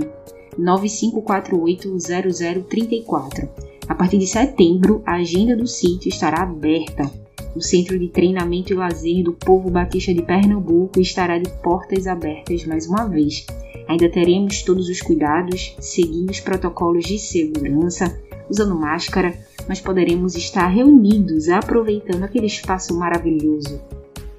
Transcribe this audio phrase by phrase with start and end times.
[0.57, 3.49] 95480034.
[3.85, 7.11] A partir de setembro, a agenda do sítio estará aberta.
[7.53, 12.65] O Centro de Treinamento e Lazer do Povo Batista de Pernambuco estará de portas abertas
[12.65, 13.45] mais uma vez.
[13.89, 18.17] Ainda teremos todos os cuidados, seguindo os protocolos de segurança,
[18.51, 19.33] usando máscara,
[19.67, 23.81] mas poderemos estar reunidos aproveitando aquele espaço maravilhoso.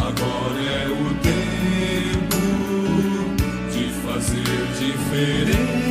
[0.00, 2.36] Agora é o tempo
[3.70, 4.42] de fazer
[4.78, 5.83] diferença.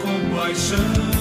[0.00, 1.11] compaixão.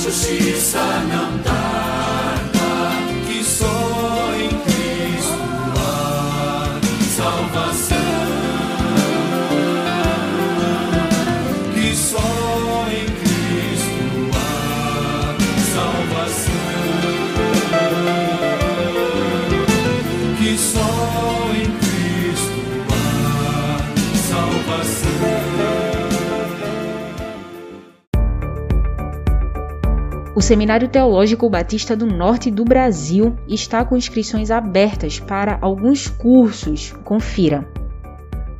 [0.00, 0.78] Justiça
[1.12, 1.59] não tarda,
[30.50, 36.92] Seminário Teológico Batista do Norte do Brasil está com inscrições abertas para alguns cursos.
[37.04, 37.64] Confira.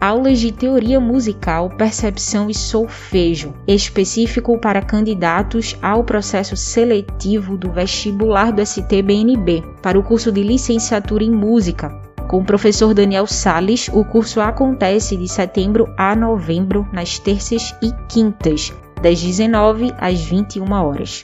[0.01, 8.53] Aulas de teoria musical, percepção e solfejo, específico para candidatos ao processo seletivo do vestibular
[8.53, 11.91] do STBNB, para o curso de licenciatura em música.
[12.29, 17.91] Com o professor Daniel Sales, o curso acontece de setembro a novembro, nas terças e
[18.09, 18.73] quintas,
[19.03, 21.23] das 19 às 21 horas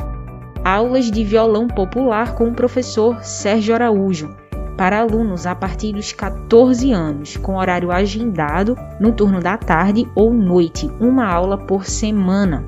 [0.67, 4.35] aulas de violão popular com o professor Sérgio Araújo,
[4.77, 10.35] para alunos a partir dos 14 anos, com horário agendado no turno da tarde ou
[10.35, 12.65] noite, uma aula por semana.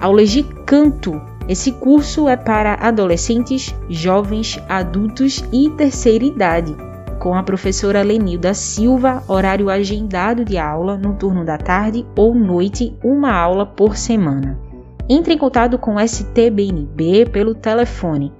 [0.00, 1.20] Aulas de canto.
[1.46, 6.74] Esse curso é para adolescentes, jovens, adultos e terceira idade,
[7.20, 12.96] com a professora Lenilda Silva, horário agendado de aula no turno da tarde ou noite,
[13.04, 14.65] uma aula por semana.
[15.08, 18.32] Entre em contato com o STBNB pelo telefone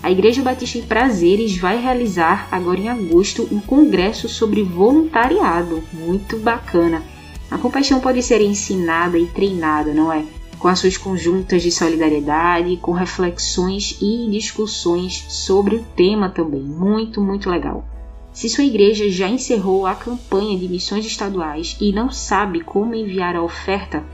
[0.00, 6.38] A Igreja Batista em Prazeres vai realizar agora em agosto um congresso sobre voluntariado, muito
[6.38, 7.02] bacana.
[7.50, 10.24] A compaixão pode ser ensinada e treinada, não é?
[10.58, 16.62] Com ações conjuntas de solidariedade, com reflexões e discussões sobre o tema também.
[16.62, 17.84] Muito, muito legal.
[18.32, 23.34] Se sua igreja já encerrou a campanha de missões estaduais e não sabe como enviar
[23.34, 24.04] a oferta,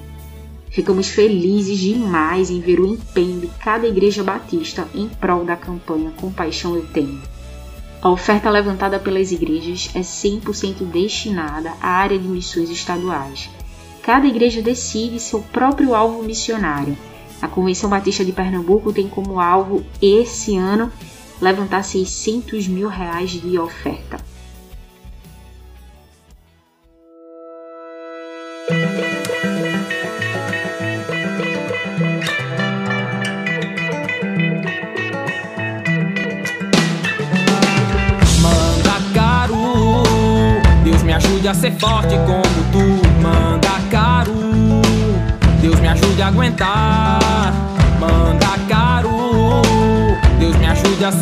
[0.68, 6.12] Ficamos felizes demais em ver o empenho de cada igreja batista em prol da campanha
[6.20, 7.18] Compaixão Eu Tenho.
[8.02, 13.48] A oferta levantada pelas igrejas é 100% destinada à área de missões estaduais.
[14.02, 16.94] Cada igreja decide seu próprio alvo missionário.
[17.40, 20.92] A Convenção Batista de Pernambuco tem como alvo, esse ano,
[21.40, 24.29] levantar 600 mil reais de oferta.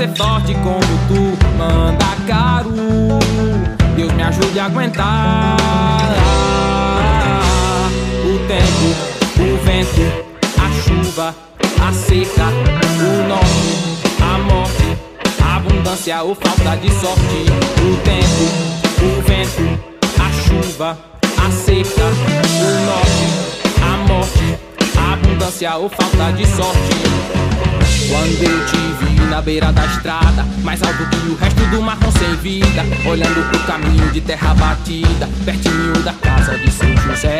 [0.08, 3.18] Ser forte como tu manda caro.
[3.96, 5.56] Deus me ajude a aguentar.
[8.24, 8.88] O tempo,
[9.40, 10.04] o vento,
[10.56, 11.34] a chuva,
[11.80, 12.48] a seca,
[13.00, 13.70] o norte,
[14.20, 14.98] a morte,
[15.42, 17.44] a abundância ou falta de sorte.
[17.82, 18.44] O tempo,
[19.02, 19.88] o vento,
[20.46, 20.98] chuva,
[21.36, 23.26] a seca, o norte,
[23.82, 24.58] a morte,
[24.96, 26.98] a abundância ou falta de sorte.
[28.08, 29.07] Quando eu te vi
[29.38, 33.58] na beira da estrada, mais alto que o resto do marrom sem vida, olhando pro
[33.60, 37.38] caminho de terra batida, pertinho da casa de São José.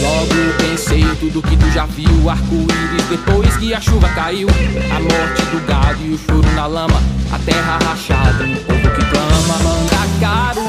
[0.00, 5.42] Logo pensei tudo que tu já viu Arco-íris depois que a chuva caiu A morte
[5.50, 7.02] do gado e o choro na lama
[7.32, 10.60] A terra rachada, um povo que clama Manda caro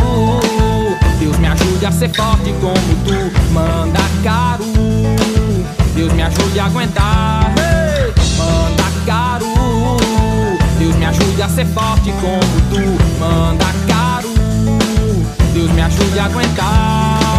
[1.19, 2.73] Deus me ajude a ser forte como
[3.05, 4.65] tu Manda caro
[5.93, 7.66] Deus me ajude a aguentar
[11.07, 14.29] ajude a ser forte como tu Manda caro
[15.53, 17.37] Deus me ajude a aguentar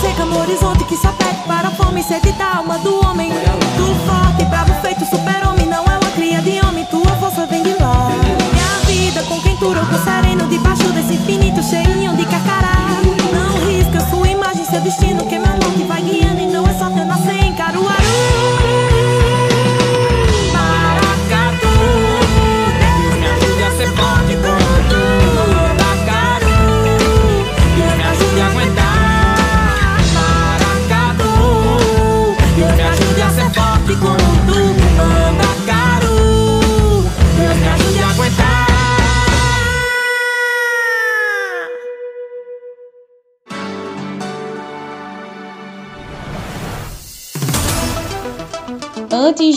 [0.00, 3.30] seca no horizonte que só pede para a fome e sede da alma do homem.
[3.30, 7.74] Tu forte, bravo feito super-homem, não é uma cria de homem, tua força vem de
[7.80, 8.10] lá.
[8.52, 13.00] Minha vida com quentura, com sereno, debaixo desse infinito cheinho de carcará.
[13.32, 16.90] Não risca sua imagem, seu destino, que meu norte vai guiando e não é só
[16.90, 18.87] teu nascer em Caruaru.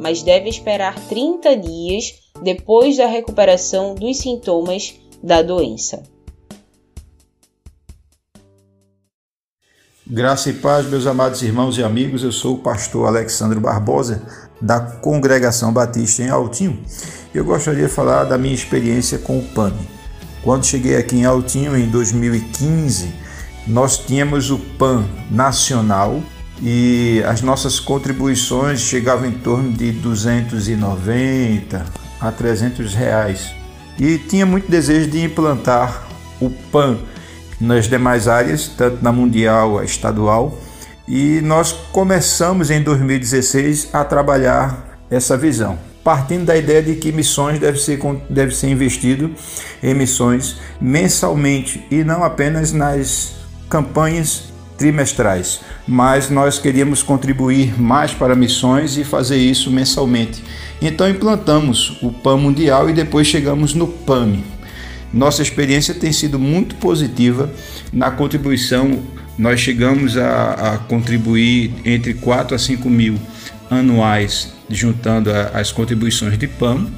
[0.00, 6.02] mas deve esperar 30 dias depois da recuperação dos sintomas da doença.
[10.06, 12.22] Graça e paz, meus amados irmãos e amigos.
[12.22, 14.22] Eu sou o pastor Alexandre Barbosa,
[14.60, 16.78] da Congregação Batista em Altinho.
[17.34, 19.72] Eu gostaria de falar da minha experiência com o PAN.
[20.42, 23.14] Quando cheguei aqui em Altinho em 2015,
[23.66, 26.22] nós tínhamos o PAN nacional
[26.62, 31.84] e as nossas contribuições chegavam em torno de 290
[32.20, 33.54] a 300 reais.
[33.98, 36.06] E tinha muito desejo de implantar
[36.40, 36.98] o PAN
[37.60, 40.58] nas demais áreas, tanto na mundial, a estadual,
[41.06, 47.58] e nós começamos em 2016 a trabalhar essa visão, partindo da ideia de que missões
[47.58, 49.30] deve ser, deve ser investido
[49.82, 53.34] em missões mensalmente e não apenas nas
[53.68, 60.42] campanhas trimestrais, mas nós queríamos contribuir mais para missões e fazer isso mensalmente.
[60.82, 64.44] Então implantamos o PAN Mundial e depois chegamos no PAMI.
[65.12, 67.48] Nossa experiência tem sido muito positiva
[67.92, 69.00] na contribuição.
[69.38, 73.16] Nós chegamos a, a contribuir entre 4 a 5 mil
[73.70, 76.88] anuais, juntando a, as contribuições de PAM.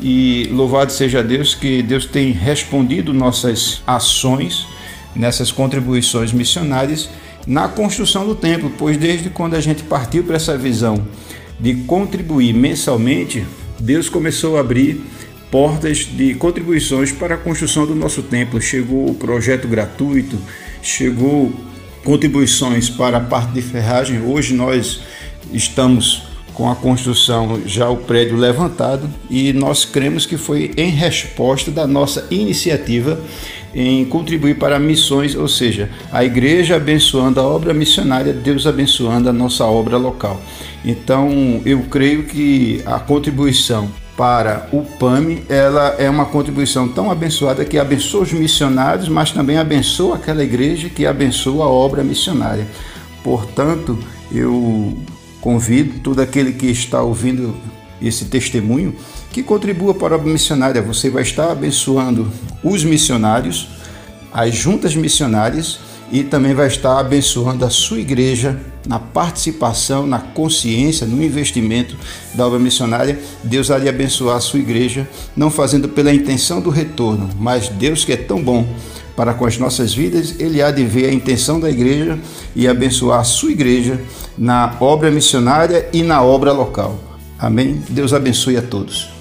[0.00, 4.66] E louvado seja Deus que Deus tem respondido nossas ações
[5.16, 7.08] nessas contribuições missionárias
[7.46, 11.06] na construção do templo, pois desde quando a gente partiu para essa visão
[11.60, 13.44] de contribuir mensalmente,
[13.78, 15.00] Deus começou a abrir
[15.50, 18.60] portas de contribuições para a construção do nosso templo.
[18.60, 20.36] Chegou o projeto gratuito,
[20.82, 21.52] chegou
[22.04, 24.20] contribuições para a parte de ferragem.
[24.22, 25.00] Hoje nós
[25.52, 31.70] estamos com a construção já o prédio levantado e nós cremos que foi em resposta
[31.70, 33.20] da nossa iniciativa
[33.76, 39.32] em contribuir para missões, ou seja, a igreja abençoando a obra missionária, Deus abençoando a
[39.34, 40.40] nossa obra local.
[40.82, 47.66] Então, eu creio que a contribuição para o PAMI, ela é uma contribuição tão abençoada
[47.66, 52.66] que abençoa os missionários, mas também abençoa aquela igreja que abençoa a obra missionária.
[53.22, 53.98] Portanto,
[54.32, 54.96] eu
[55.38, 57.54] convido todo aquele que está ouvindo
[58.00, 58.94] esse testemunho
[59.36, 60.80] que contribua para a obra missionária.
[60.80, 62.32] Você vai estar abençoando
[62.64, 63.68] os missionários,
[64.32, 65.78] as juntas missionárias
[66.10, 71.98] e também vai estar abençoando a sua igreja na participação, na consciência, no investimento
[72.32, 73.18] da obra missionária.
[73.44, 78.14] Deus há abençoar a sua igreja, não fazendo pela intenção do retorno, mas Deus que
[78.14, 78.66] é tão bom
[79.14, 82.18] para com as nossas vidas, ele há de ver a intenção da igreja
[82.54, 84.00] e abençoar a sua igreja
[84.38, 86.98] na obra missionária e na obra local.
[87.38, 87.82] Amém?
[87.90, 89.15] Deus abençoe a todos.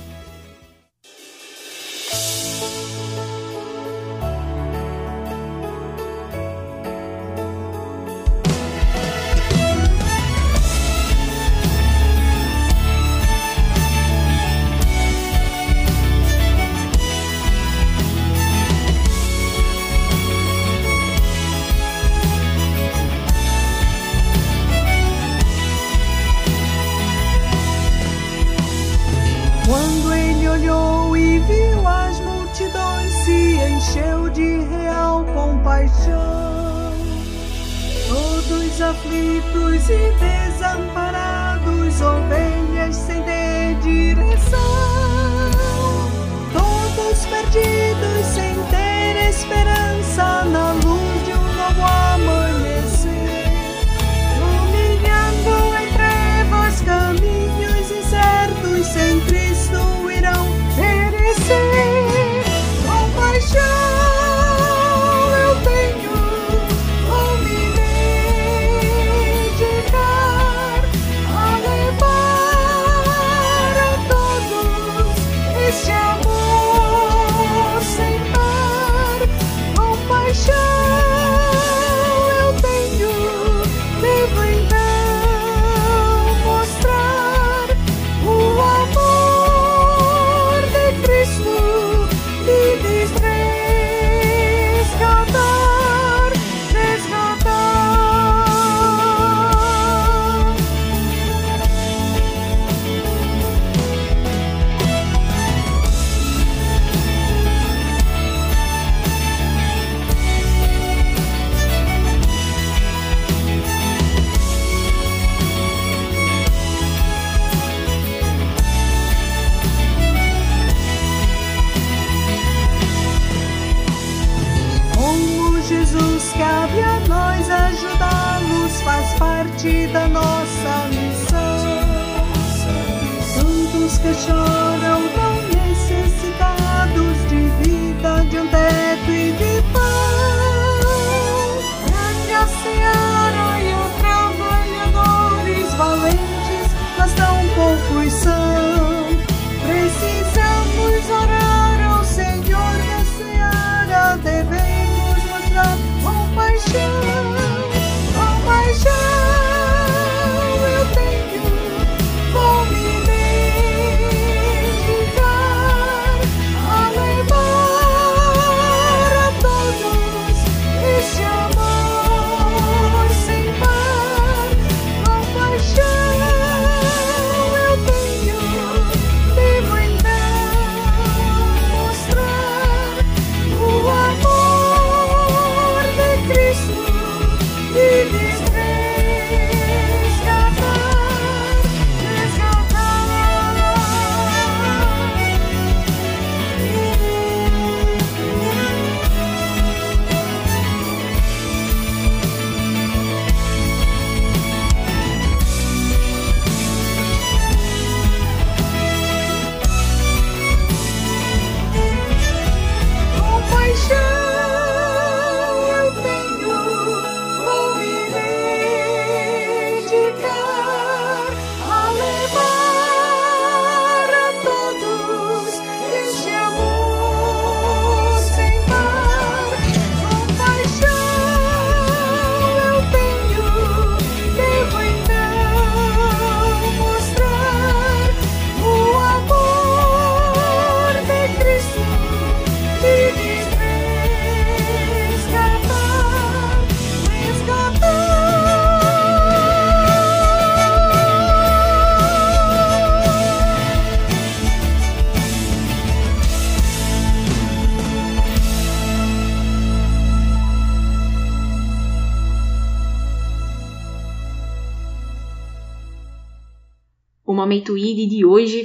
[38.81, 43.26] aflitos e desamparados, ovelhas sem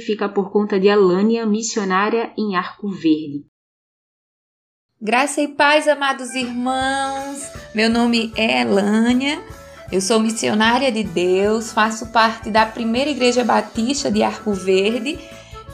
[0.05, 3.45] fica por conta de Alânia, missionária em Arco Verde.
[5.01, 7.51] Graça e paz, amados irmãos.
[7.75, 9.43] Meu nome é Elânia.
[9.91, 15.19] Eu sou missionária de Deus, faço parte da primeira Igreja Batista de Arco Verde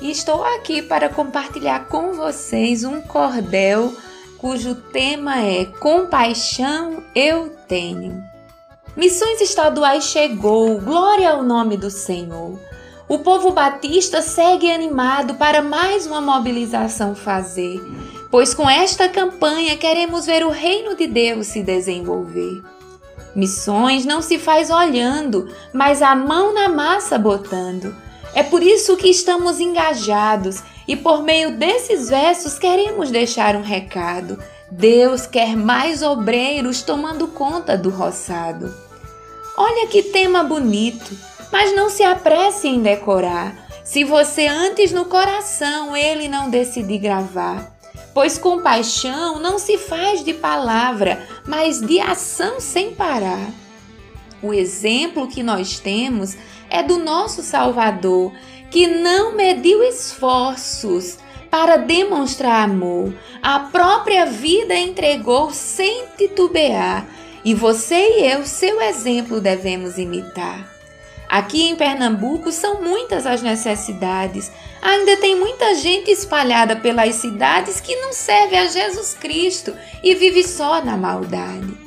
[0.02, 3.94] e estou aqui para compartilhar com vocês um cordel
[4.38, 8.24] cujo tema é Compaixão eu tenho.
[8.96, 12.60] Missões estaduais chegou, glória ao nome do Senhor.
[13.10, 17.82] O povo batista segue animado para mais uma mobilização fazer,
[18.30, 22.62] pois com esta campanha queremos ver o reino de Deus se desenvolver.
[23.36, 27.96] Missões não se faz olhando, mas a mão na massa botando.
[28.36, 34.38] É por isso que estamos engajados e por meio desses versos queremos deixar um recado.
[34.70, 38.72] Deus quer mais obreiros tomando conta do roçado.
[39.58, 41.12] Olha que tema bonito,
[41.52, 47.76] mas não se apresse em decorar, se você antes no coração ele não decidir gravar.
[48.14, 53.50] Pois compaixão não se faz de palavra, mas de ação sem parar.
[54.42, 56.38] O exemplo que nós temos
[56.70, 58.32] é do nosso Salvador,
[58.70, 61.18] que não mediu esforços
[61.50, 67.08] para demonstrar amor, a própria vida entregou sem titubear,
[67.44, 70.79] e você e eu, seu exemplo, devemos imitar.
[71.30, 74.52] Aqui em Pernambuco são muitas as necessidades.
[74.82, 80.44] Ainda tem muita gente espalhada pelas cidades que não serve a Jesus Cristo e vive
[80.44, 81.78] só na maldade.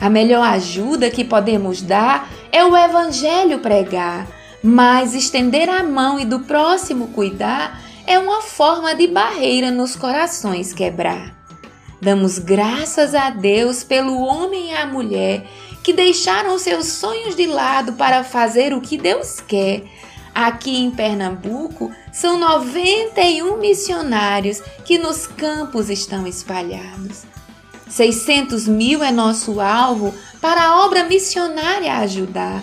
[0.00, 4.26] A melhor ajuda que podemos dar é o Evangelho pregar,
[4.62, 10.72] mas estender a mão e do próximo cuidar é uma forma de barreira nos corações
[10.72, 11.36] quebrar.
[12.00, 15.46] Damos graças a Deus pelo homem e a mulher
[15.88, 19.84] que deixaram seus sonhos de lado para fazer o que Deus quer.
[20.34, 27.22] Aqui em Pernambuco são 91 missionários que nos campos estão espalhados.
[27.88, 32.62] 600 mil é nosso alvo para a obra missionária ajudar.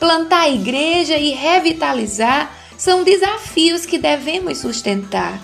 [0.00, 5.40] Plantar igreja e revitalizar são desafios que devemos sustentar.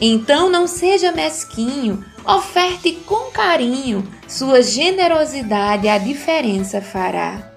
[0.00, 2.04] Então não seja mesquinho,
[2.36, 7.50] oferte com carinho, sua generosidade a diferença fará.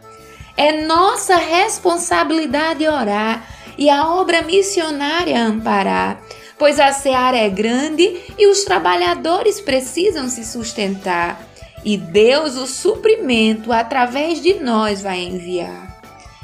[0.56, 3.46] É nossa responsabilidade orar
[3.78, 6.22] e a obra missionária amparar,
[6.58, 11.48] pois a seara é grande e os trabalhadores precisam se sustentar.
[11.84, 16.00] e Deus o suprimento através de nós vai enviar.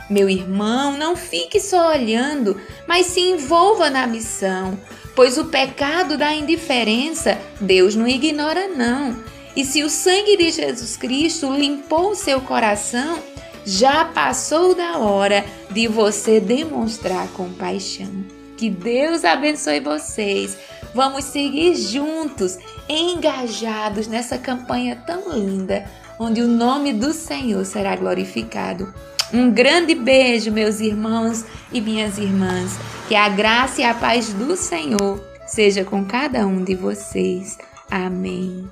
[0.09, 4.75] Meu irmão, não fique só olhando, mas se envolva na missão,
[5.17, 9.17] pois o pecado da indiferença Deus não ignora não.
[9.55, 13.17] E se o sangue de Jesus Cristo limpou seu coração,
[13.65, 18.23] já passou da hora de você demonstrar compaixão.
[18.55, 20.55] Que Deus abençoe vocês.
[20.93, 25.83] Vamos seguir juntos, engajados nessa campanha tão linda,
[26.19, 28.93] onde o nome do Senhor será glorificado.
[29.33, 32.79] Um grande beijo, meus irmãos e minhas irmãs.
[33.07, 37.57] Que a graça e a paz do Senhor seja com cada um de vocês.
[37.89, 38.65] Amém.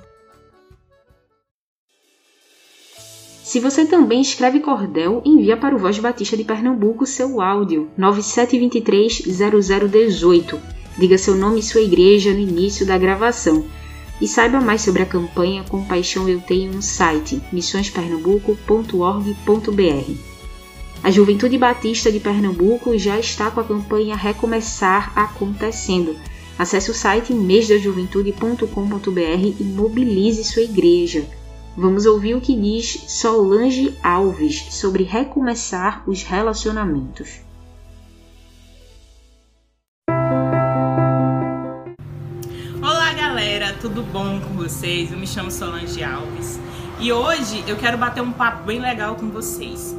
[3.44, 10.60] Se você também escreve cordel, envia para o Voz Batista de Pernambuco seu áudio 97230018.
[10.98, 13.64] Diga seu nome e sua igreja no início da gravação.
[14.20, 20.35] E saiba mais sobre a campanha Compaixão Eu Tenho no site missõespernambuco.org.br.
[21.02, 26.16] A Juventude Batista de Pernambuco já está com a campanha Recomeçar acontecendo.
[26.58, 31.26] Acesse o site mêsdajuventude.com.br e mobilize sua igreja.
[31.76, 37.40] Vamos ouvir o que diz Solange Alves sobre recomeçar os relacionamentos.
[42.80, 45.12] Olá, galera, tudo bom com vocês?
[45.12, 46.58] Eu me chamo Solange Alves
[46.98, 49.94] e hoje eu quero bater um papo bem legal com vocês.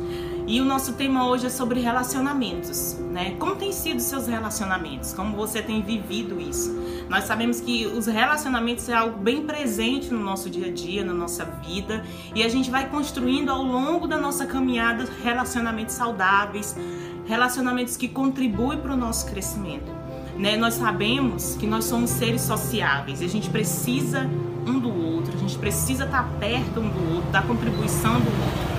[0.47, 3.35] E o nosso tema hoje é sobre relacionamentos, né?
[3.37, 5.11] Como tem sido seus relacionamentos?
[5.13, 6.73] Como você tem vivido isso?
[7.09, 11.13] Nós sabemos que os relacionamentos é algo bem presente no nosso dia a dia, na
[11.13, 12.01] nossa vida,
[12.33, 16.77] e a gente vai construindo ao longo da nossa caminhada relacionamentos saudáveis,
[17.25, 19.91] relacionamentos que contribuem para o nosso crescimento.
[20.37, 20.55] Né?
[20.55, 24.29] Nós sabemos que nós somos seres sociáveis e a gente precisa
[24.65, 28.76] um do outro, a gente precisa estar perto um do outro, da contribuição do outro.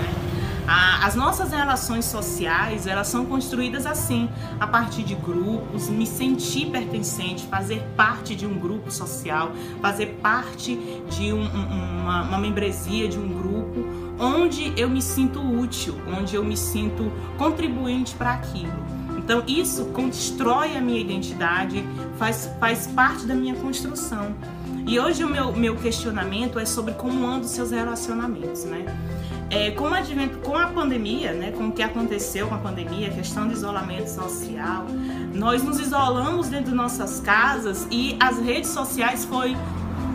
[0.71, 4.29] As nossas relações sociais, elas são construídas assim,
[4.59, 9.51] a partir de grupos, me sentir pertencente, fazer parte de um grupo social,
[9.81, 10.75] fazer parte
[11.09, 13.83] de um, uma, uma membresia de um grupo,
[14.19, 18.99] onde eu me sinto útil, onde eu me sinto contribuinte para aquilo.
[19.17, 21.83] Então isso constrói a minha identidade,
[22.19, 24.35] faz, faz parte da minha construção.
[24.85, 28.85] E hoje o meu, meu questionamento é sobre como andam os seus relacionamentos, né?
[29.49, 33.11] É, com, advento, com a pandemia, né, com o que aconteceu com a pandemia, a
[33.11, 34.85] questão de isolamento social,
[35.33, 39.57] nós nos isolamos dentro de nossas casas e as redes sociais foi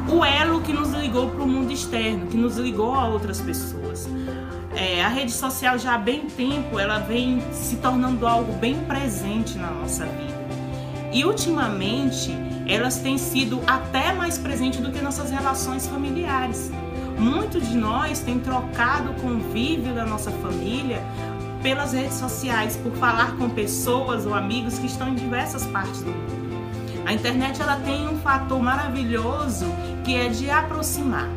[0.08, 4.08] o elo que nos ligou para o mundo externo, que nos ligou a outras pessoas.
[4.76, 9.56] É, a rede social já há bem tempo ela vem se tornando algo bem presente
[9.56, 10.44] na nossa vida.
[11.12, 16.72] E ultimamente elas têm sido até mais presentes do que nossas relações familiares.
[17.18, 21.02] Muitos de nós têm trocado o convívio da nossa família
[21.62, 26.10] pelas redes sociais, por falar com pessoas ou amigos que estão em diversas partes do
[26.10, 26.44] mundo.
[27.06, 29.66] A internet ela tem um fator maravilhoso
[30.04, 31.28] que é de aproximar.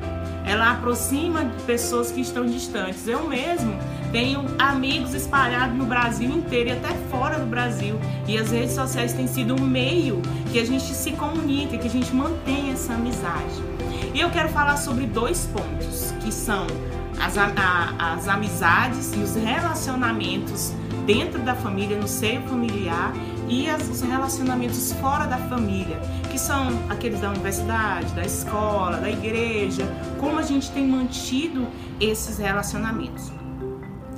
[0.45, 3.05] Ela aproxima de pessoas que estão distantes.
[3.05, 3.77] Eu mesmo
[4.11, 7.99] tenho amigos espalhados no Brasil inteiro e até fora do Brasil.
[8.25, 11.91] E as redes sociais têm sido um meio que a gente se comunica, que a
[11.91, 13.76] gente mantém essa amizade.
[14.17, 16.65] E eu quero falar sobre dois pontos, que são
[17.21, 20.73] as, a, as amizades e os relacionamentos
[21.05, 23.13] dentro da família, no seio familiar,
[23.47, 25.99] e as, os relacionamentos fora da família,
[26.31, 29.85] que são aqueles da universidade, da escola, da igreja,
[30.19, 31.67] como a gente tem mantido
[32.01, 33.36] esses relacionamentos.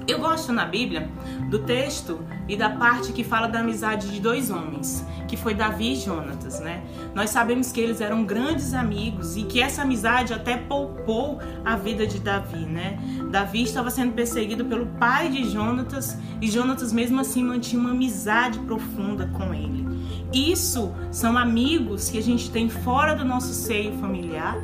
[0.10, 1.08] Eu gosto na Bíblia
[1.52, 5.93] do texto e da parte que fala da amizade de dois homens, que foi Davi
[5.93, 6.84] e Jonatas, né?
[7.13, 12.08] Nós sabemos que eles eram grandes amigos e que essa amizade até poupou a vida
[12.08, 12.98] de Davi, né?
[13.30, 18.58] Davi estava sendo perseguido pelo pai de Jonatas e Jonatas mesmo assim mantinha uma amizade
[18.62, 19.88] profunda com ele.
[20.34, 24.58] Isso são amigos que a gente tem fora do nosso seio familiar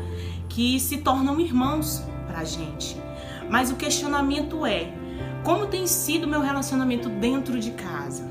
[0.49, 2.97] que se tornam irmãos pra gente.
[3.47, 5.04] Mas o questionamento é:
[5.45, 8.27] como tem sido meu relacionamento dentro de casa?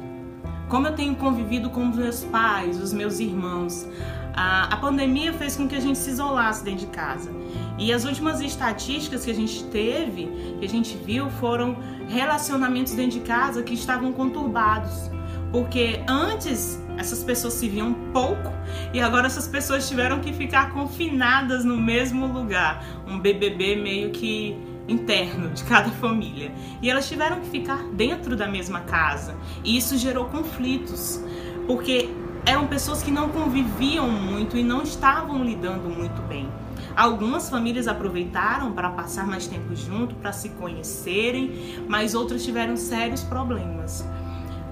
[0.68, 3.86] Como eu tenho convivido com os meus pais, os meus irmãos?
[4.34, 7.30] A, a pandemia fez com que a gente se isolasse dentro de casa.
[7.78, 10.26] E as últimas estatísticas que a gente teve,
[10.58, 11.76] que a gente viu, foram
[12.08, 15.08] relacionamentos dentro de casa que estavam conturbados.
[15.52, 18.52] Porque antes essas pessoas se viam pouco
[18.92, 22.84] e agora essas pessoas tiveram que ficar confinadas no mesmo lugar.
[23.06, 26.52] Um BBB meio que interno de cada família.
[26.82, 29.34] E elas tiveram que ficar dentro da mesma casa.
[29.62, 31.22] E isso gerou conflitos,
[31.66, 32.10] porque
[32.46, 36.48] eram pessoas que não conviviam muito e não estavam lidando muito bem.
[36.96, 43.22] Algumas famílias aproveitaram para passar mais tempo junto, para se conhecerem, mas outras tiveram sérios
[43.22, 44.06] problemas.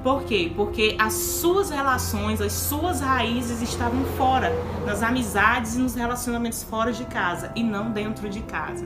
[0.03, 0.51] Por quê?
[0.57, 4.53] Porque as suas relações, as suas raízes estavam fora,
[4.85, 8.85] nas amizades e nos relacionamentos fora de casa e não dentro de casa.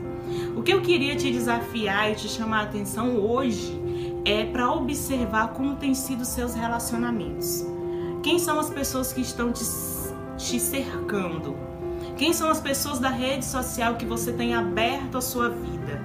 [0.54, 3.80] O que eu queria te desafiar e te chamar a atenção hoje
[4.26, 7.64] é para observar como têm sido seus relacionamentos.
[8.22, 9.64] Quem são as pessoas que estão te,
[10.36, 11.56] te cercando?
[12.18, 16.02] Quem são as pessoas da rede social que você tem aberto a sua vida?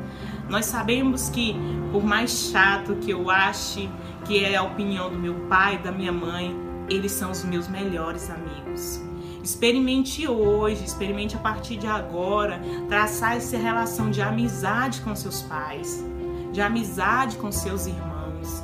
[0.52, 1.56] Nós sabemos que,
[1.94, 3.90] por mais chato que eu ache
[4.26, 6.54] que é a opinião do meu pai, da minha mãe,
[6.90, 9.02] eles são os meus melhores amigos.
[9.42, 16.04] Experimente hoje, experimente a partir de agora, traçar essa relação de amizade com seus pais,
[16.52, 18.62] de amizade com seus irmãos.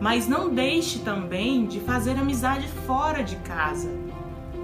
[0.00, 3.90] Mas não deixe também de fazer amizade fora de casa.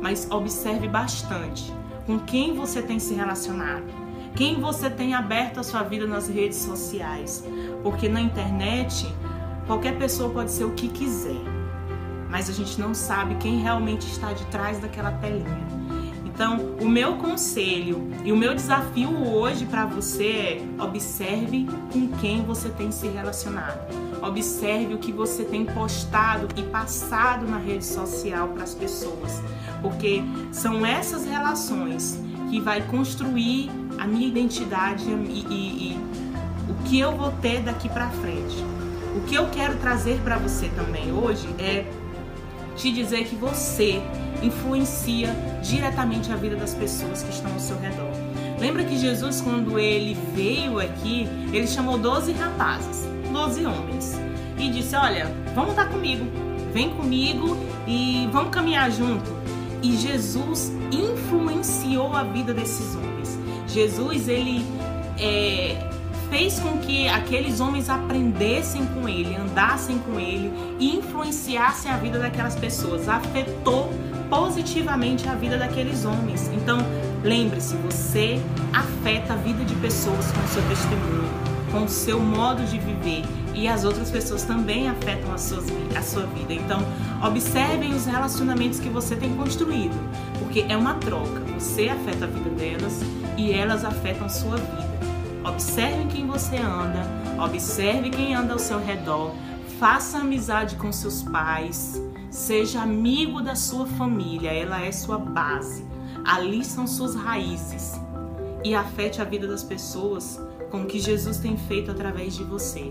[0.01, 1.71] Mas observe bastante
[2.07, 4.04] com quem você tem se relacionado,
[4.35, 7.45] quem você tem aberto a sua vida nas redes sociais,
[7.83, 9.07] porque na internet
[9.67, 11.41] qualquer pessoa pode ser o que quiser,
[12.29, 15.85] mas a gente não sabe quem realmente está de trás daquela telinha.
[16.25, 22.43] Então, o meu conselho e o meu desafio hoje para você é observe com quem
[22.43, 23.79] você tem se relacionado.
[24.21, 29.41] Observe o que você tem postado e passado na rede social para as pessoas,
[29.81, 32.19] porque são essas relações
[32.55, 35.99] que vai construir a minha identidade e, e, e
[36.71, 38.65] o que eu vou ter daqui para frente.
[39.17, 41.85] O que eu quero trazer para você também hoje é
[42.77, 44.01] te dizer que você
[44.41, 48.13] influencia diretamente a vida das pessoas que estão ao seu redor.
[48.61, 54.13] Lembra que Jesus, quando ele veio aqui, ele chamou 12 rapazes, 12 homens,
[54.57, 56.25] e disse: Olha, vamos estar comigo,
[56.73, 59.34] vem comigo e vamos caminhar junto.
[59.85, 63.39] E Jesus influenciou a vida desses homens.
[63.69, 64.65] Jesus, ele
[65.21, 65.77] é,
[66.31, 72.19] fez com que aqueles homens aprendessem com ele, andassem com ele e influenciassem a vida
[72.19, 73.93] daquelas pessoas, afetou
[74.31, 76.49] positivamente a vida daqueles homens.
[76.55, 76.79] Então,
[77.23, 78.41] lembre-se, você
[78.73, 81.29] afeta a vida de pessoas com o seu testemunho,
[81.75, 86.27] com o seu modo de viver e as outras pessoas também afetam a, a sua
[86.27, 86.55] vida.
[86.55, 86.81] Então,
[87.21, 89.97] observem os relacionamentos que você tem construído,
[90.39, 91.41] porque é uma troca.
[91.59, 93.01] Você afeta a vida delas
[93.37, 94.95] e elas afetam sua vida.
[95.45, 97.05] Observe quem você anda,
[97.43, 99.35] observe quem anda ao seu redor,
[99.81, 105.85] faça amizade com seus pais, seja amigo da sua família, ela é sua base.
[106.25, 108.01] Ali são suas raízes.
[108.63, 110.41] E afete a vida das pessoas
[110.75, 112.91] com o que Jesus tem feito através de você.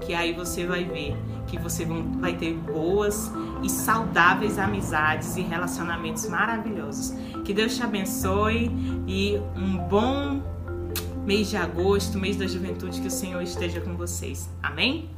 [0.00, 1.16] Que aí você vai ver
[1.48, 1.84] que você
[2.20, 3.32] vai ter boas
[3.64, 7.12] e saudáveis amizades e relacionamentos maravilhosos.
[7.44, 8.70] Que Deus te abençoe
[9.08, 10.40] e um bom
[11.26, 14.48] mês de agosto, mês da juventude, que o Senhor esteja com vocês.
[14.62, 15.10] Amém?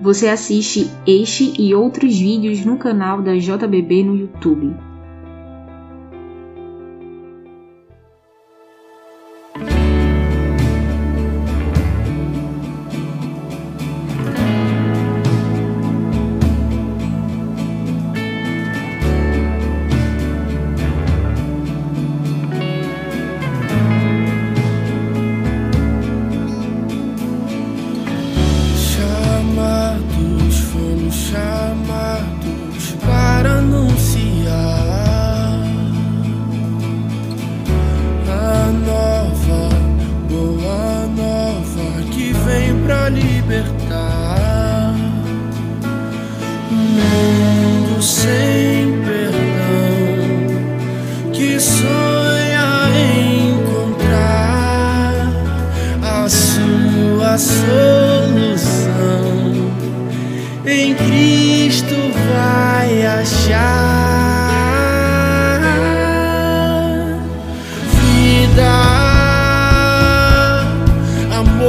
[0.00, 4.87] Você assiste este e outros vídeos no canal da JBB no YouTube.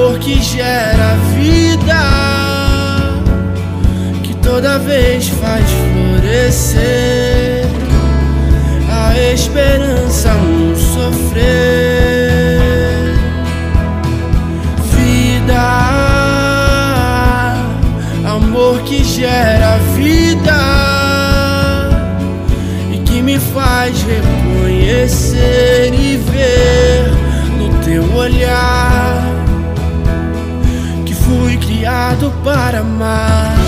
[0.10, 2.02] amor que gera vida,
[4.24, 7.68] que toda vez faz florescer
[8.90, 11.44] a esperança no sofrer.
[14.96, 15.62] Vida,
[18.26, 20.60] amor que gera vida
[22.92, 27.12] e que me faz reconhecer e ver
[27.60, 28.89] no teu olhar
[32.44, 33.59] para amar.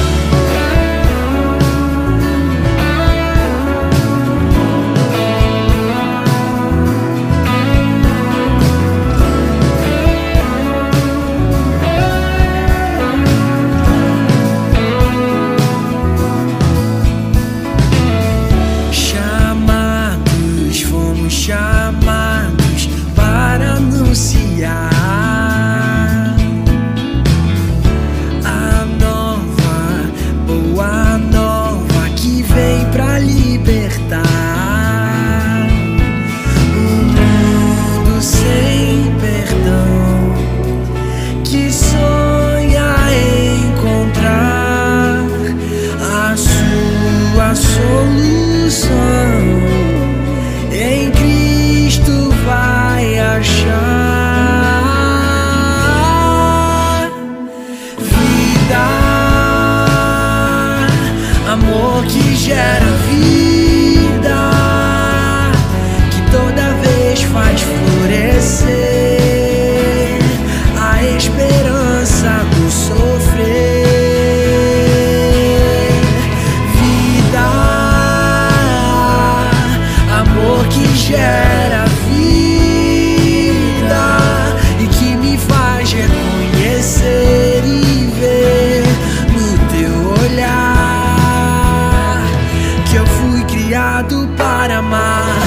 [94.02, 95.40] Criado para amar.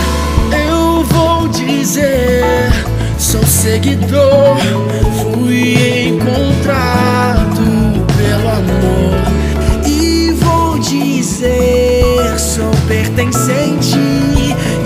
[0.67, 2.73] Eu vou dizer,
[3.19, 4.57] sou seguidor,
[5.23, 7.62] fui encontrado
[8.17, 9.87] pelo amor.
[9.87, 13.99] E vou dizer, sou pertencente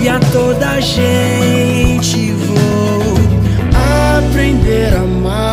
[0.01, 3.13] e a toda gente vou
[4.17, 5.48] aprender a amar,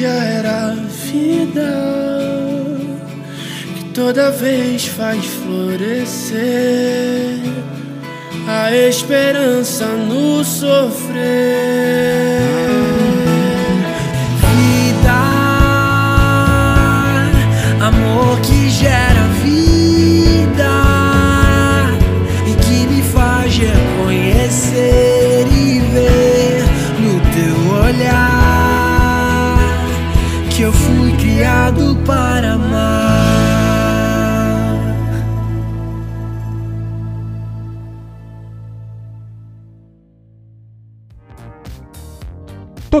[0.00, 1.72] amor que gera vida
[3.74, 6.40] que toda vez faz florescer
[8.46, 11.20] a esperança no sofrer.
[14.40, 15.20] Vida,
[17.80, 19.09] amor que gera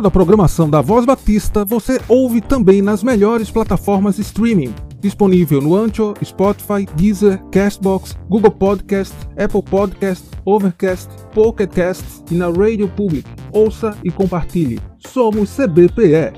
[0.00, 4.74] Toda a programação da Voz Batista você ouve também nas melhores plataformas streaming.
[4.98, 12.46] Disponível no Ancho, Spotify, Deezer, Castbox, Google Podcast, Apple Podcast, Overcast, Pocket Cast e na
[12.46, 13.28] Radio Public.
[13.52, 14.80] Ouça e compartilhe.
[15.06, 16.32] Somos CBPE.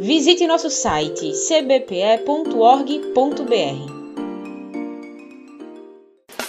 [0.00, 2.34] Visite nosso site cbpe.org.br.